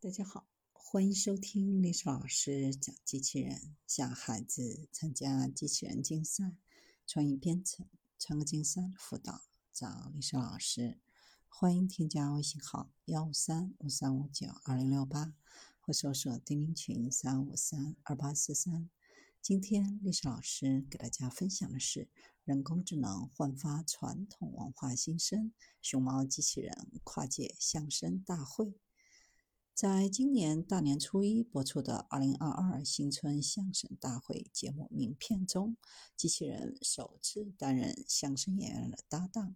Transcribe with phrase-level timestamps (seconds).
[0.00, 6.54] 大家好，欢迎收听历史老师讲机器人，教孩子参加机器人竞赛、
[7.04, 7.84] 创意编程、
[8.16, 9.42] 创客竞赛辅导，
[9.72, 11.00] 找历史老师。
[11.48, 15.34] 欢迎添加微信号幺五三五三五九二零六八，
[15.80, 18.88] 或搜索钉钉群三五三二八四三。
[19.42, 22.08] 今天历史老师给大家分享的是
[22.44, 25.52] 人工智能焕发传统文化新生，
[25.82, 28.78] 熊猫机器人跨界相声大会。
[29.78, 35.76] 在今年大年初一播出的二零二二新春相声大会节目名片中，
[36.16, 39.54] 机器人首次担任相声演员的搭档。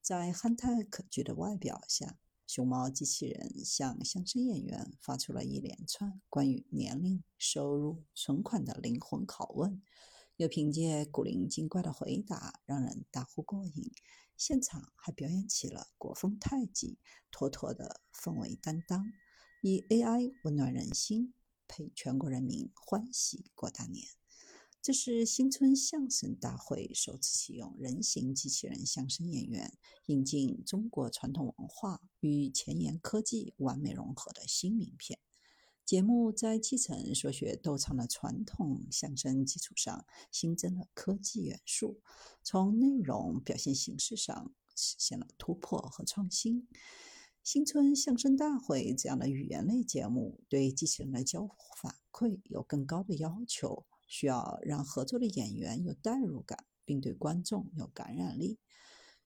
[0.00, 2.16] 在憨态可掬的外表下，
[2.46, 9.82] 熊猫机器人向相声演员发出了一连串关于年龄、收入、存款的灵魂拷问，
[10.38, 13.92] 又凭借古灵精怪的回答让人大呼过瘾。
[14.34, 16.96] 现场还表演起了国风太极，
[17.30, 19.04] 妥妥的氛围担当。
[19.60, 21.34] 以 AI 温暖人心，
[21.66, 24.06] 陪全国人民欢喜过大年。
[24.80, 35.18] 这是新春相声大会首次启用人形机器人相声演员，引进中国传统文化与前沿科技完美融合的新名片。
[35.84, 42.00] 节目在继承说学逗唱的传统相声基础上，新增了科技元素，
[42.44, 46.68] 从内容表现形式上实现了突破和创新。
[47.50, 58.58] 新春相声大会这样的语言类节目，对机器人的交互反馈有更高的要求，需要让合作的演员有代入感，并对观众有感染力。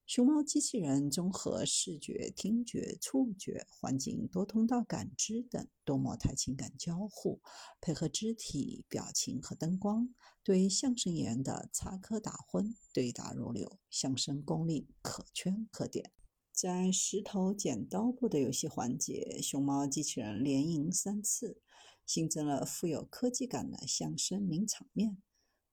[0.06, 7.40] 熊猫机器人综合视觉、听觉、触觉、环境多通道感知等多模态情感交互，
[7.80, 16.12] 配合肢体、表情和灯光，对相声演员的插科打诨对答如流，相声功力可圈可点。
[16.62, 21.60] 在石头剪刀布的游戏环节，熊猫机器人连赢三次，
[22.06, 25.20] 新增了富有科技感的相声名场面，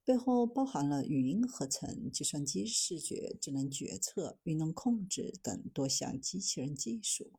[0.03, 7.33] 背后包含了语音合成、计算机视觉、智能决策、运动控制等多项机器人技术。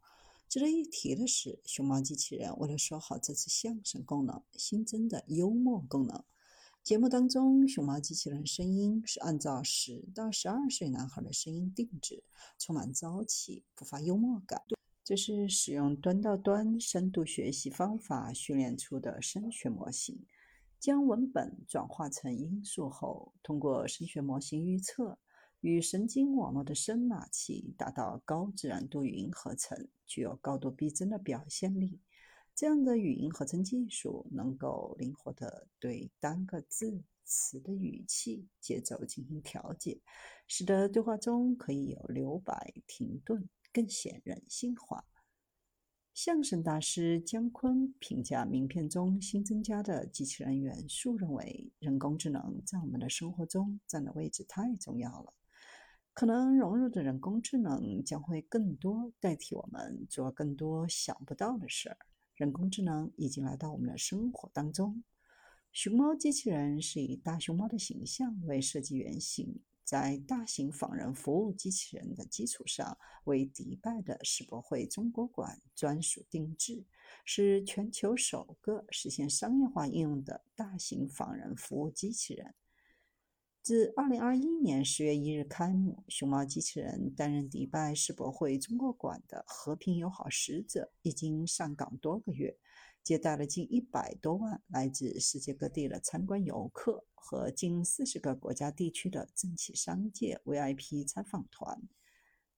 [0.48, 6.22] 值得一提的是，熊猫机器人为了说好这次相声功能，新增的幽默功能。
[6.82, 12.24] 节目当中，熊猫机器人声音是按照十到十二岁男孩的声音定制，
[12.58, 14.62] 充满朝气，不乏幽默感。
[15.04, 20.24] 这是使用端到端深度学习方法训练出的声学模型，
[20.80, 25.18] 将文本转化成音素后，通过声学模型预测
[25.60, 32.00] 与神经网络的声码器，达到高自然度语音合成，具有高度逼真的表现力。
[32.54, 39.98] 这样的语音合成技术能够灵活地对单个字词的语气、节奏进行调节，
[40.46, 45.06] 使得对话中可以有留白、停顿，更显人性化。
[46.12, 55.32] 相声大师姜昆评价名片中新增加的机器人元素，认为人工智能在我们的生活中占的位置太重要了，
[56.12, 61.96] 可能融入的人工智能将会更多，代替我们做更多想不到的事儿。
[62.40, 65.04] 人工智能已经来到我们的生活当中。
[65.72, 76.82] 熊猫机器人是以大熊猫的形象为设计原型，在大型仿人服务机器人的基础上，为迪拜的世博会中国馆专属定制，
[77.26, 82.54] 是全球首个实现商业化应用的大型仿人服务机器人。
[83.62, 92.56] 自二零二一年十月一日开幕，熊猫机器人担任迪拜世博会中国馆的和平友好使者，已经上岗多个月，
[93.02, 101.82] 接待了近一百多万来自世界各地的参观游客和近四十个国家地区的政企商界 VIP 参访团。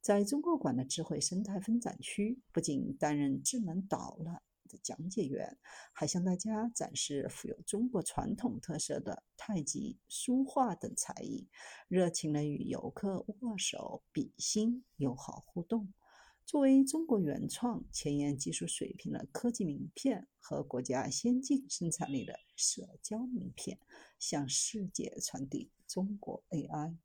[0.00, 4.40] 在中国馆的智慧生态分展区，不仅担任智能导览。
[4.78, 5.58] 讲解员
[5.92, 11.48] 还向大家展示富有中国传统特色的太极、书画等才艺，
[11.88, 15.92] 热情地与游客握手、比心，友好互动。
[16.44, 23.78] 作为中国原创、前沿技术水平的科技名片和国家先进生产力的社交名片，
[24.18, 26.96] 向世界传递中国 AI。